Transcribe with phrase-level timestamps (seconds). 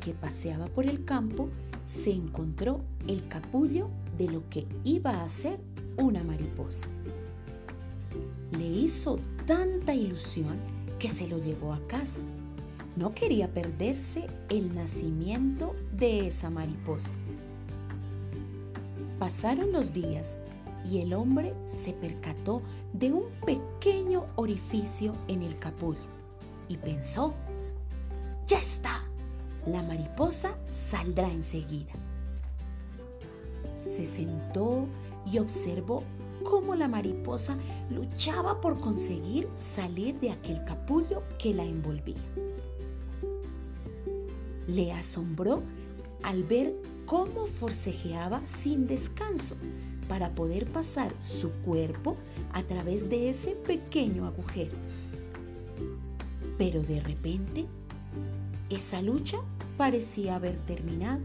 [0.00, 1.48] que paseaba por el campo,
[1.86, 5.58] se encontró el capullo de lo que iba a ser
[5.96, 6.86] una mariposa.
[8.52, 10.56] Le hizo tanta ilusión
[10.98, 12.20] que se lo llevó a casa.
[12.96, 17.18] No quería perderse el nacimiento de esa mariposa.
[19.18, 20.38] Pasaron los días
[20.90, 26.00] y el hombre se percató de un pequeño orificio en el capullo
[26.68, 27.34] y pensó,
[28.50, 29.04] ya está,
[29.64, 31.92] la mariposa saldrá enseguida.
[33.76, 34.88] Se sentó
[35.24, 36.02] y observó
[36.42, 37.56] cómo la mariposa
[37.90, 42.16] luchaba por conseguir salir de aquel capullo que la envolvía.
[44.66, 45.62] Le asombró
[46.24, 46.74] al ver
[47.06, 49.54] cómo forcejeaba sin descanso
[50.08, 52.16] para poder pasar su cuerpo
[52.52, 54.74] a través de ese pequeño agujero.
[56.58, 57.68] Pero de repente,
[58.68, 59.38] esa lucha
[59.76, 61.20] parecía haber terminado.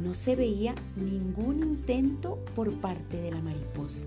[0.00, 4.06] No se veía ningún intento por parte de la mariposa,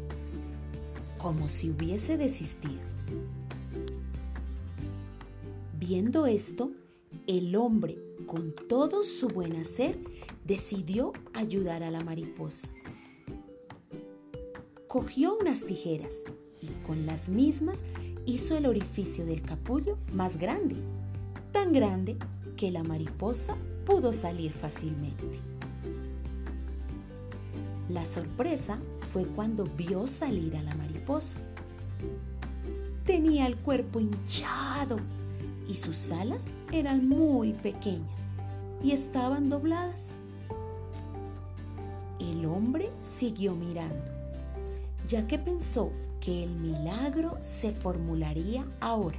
[1.17, 2.81] como si hubiese desistido.
[5.79, 6.71] Viendo esto,
[7.25, 9.97] el hombre, con todo su buen hacer,
[10.45, 12.69] decidió ayudar a la mariposa
[14.89, 16.15] cogió unas tijeras
[16.63, 17.83] y con las mismas
[18.25, 20.77] hizo el orificio del capullo más grande,
[21.51, 22.17] tan grande
[22.55, 23.55] que la mariposa
[23.85, 25.39] pudo salir fácilmente.
[27.89, 28.77] La sorpresa
[29.11, 31.39] fue cuando vio salir a la mariposa.
[33.05, 34.99] Tenía el cuerpo hinchado
[35.67, 38.33] y sus alas eran muy pequeñas
[38.83, 40.13] y estaban dobladas.
[42.19, 44.19] El hombre siguió mirando
[45.09, 49.17] ya que pensó que el milagro se formularía ahora.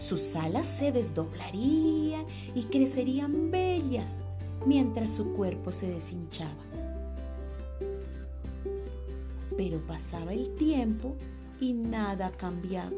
[0.00, 2.24] Sus alas se desdoblarían
[2.54, 4.22] y crecerían bellas
[4.64, 6.64] mientras su cuerpo se deshinchaba.
[9.58, 11.16] Pero pasaba el tiempo
[11.60, 12.96] y nada cambiaba.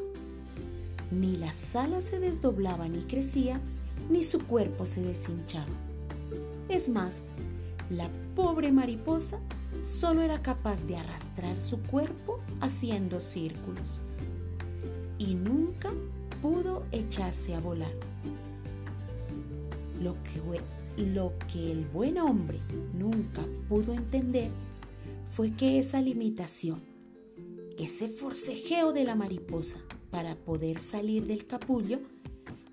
[1.10, 3.60] Ni las alas se desdoblaban y crecían,
[4.08, 5.74] ni su cuerpo se deshinchaba.
[6.68, 7.24] Es más,
[7.90, 9.40] la pobre mariposa
[9.82, 14.00] solo era capaz de arrastrar su cuerpo haciendo círculos
[15.18, 15.90] y nunca
[17.12, 17.92] echarse a volar.
[20.00, 20.40] Lo que,
[21.02, 22.58] lo que el buen hombre
[22.94, 24.50] nunca pudo entender
[25.30, 26.80] fue que esa limitación,
[27.78, 29.76] ese forcejeo de la mariposa
[30.10, 32.00] para poder salir del capullo,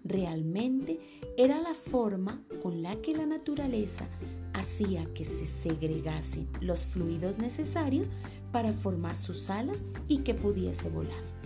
[0.06, 1.02] realmente
[1.38, 4.08] era la forma con la que la naturaleza
[4.54, 8.10] hacía que se segregasen los fluidos necesarios
[8.54, 11.39] para formar sus alas y que pudiese volar.